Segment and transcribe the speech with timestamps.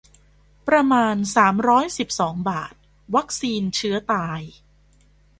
[0.67, 2.73] ประมาณ สามร้อยสิบสอง บาท
[3.15, 4.41] วัคซีนเชื้อตาย